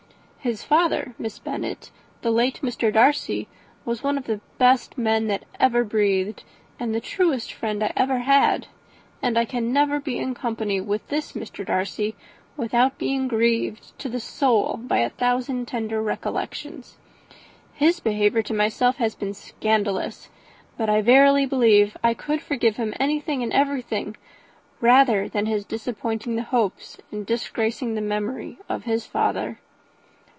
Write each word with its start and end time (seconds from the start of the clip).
His 0.43 0.63
father, 0.63 1.13
Miss 1.19 1.37
Bennet, 1.37 1.91
the 2.23 2.31
late 2.31 2.61
Mr. 2.63 2.91
Darcy, 2.91 3.47
was 3.85 4.01
one 4.01 4.17
of 4.17 4.23
the 4.25 4.41
best 4.57 4.97
men 4.97 5.27
that 5.27 5.43
ever 5.59 5.83
breathed, 5.83 6.43
and 6.79 6.95
the 6.95 6.99
truest 6.99 7.53
friend 7.53 7.83
I 7.83 7.93
ever 7.95 8.17
had; 8.17 8.65
and 9.21 9.37
I 9.37 9.45
can 9.45 9.71
never 9.71 9.99
be 9.99 10.17
in 10.17 10.33
company 10.33 10.81
with 10.81 11.07
this 11.09 11.33
Mr. 11.33 11.63
Darcy 11.63 12.15
without 12.57 12.97
being 12.97 13.27
grieved 13.27 13.95
to 13.99 14.09
the 14.09 14.19
soul 14.19 14.77
by 14.77 14.97
a 14.97 15.11
thousand 15.11 15.67
tender 15.67 16.01
recollections. 16.01 16.97
His 17.73 17.99
behaviour 17.99 18.41
to 18.41 18.53
myself 18.55 18.95
has 18.95 19.13
been 19.13 19.35
scandalous; 19.35 20.29
but 20.75 20.89
I 20.89 21.03
verily 21.03 21.45
believe 21.45 21.95
I 22.03 22.15
could 22.15 22.41
forgive 22.41 22.77
him 22.77 22.95
anything 22.99 23.43
and 23.43 23.53
everything, 23.53 24.17
rather 24.79 25.29
than 25.29 25.45
his 25.45 25.65
disappointing 25.65 26.35
the 26.35 26.41
hopes 26.49 26.97
and 27.11 27.27
disgracing 27.27 27.93
the 27.93 28.01
memory 28.01 28.57
of 28.67 28.85
his 28.85 29.05
father." 29.05 29.59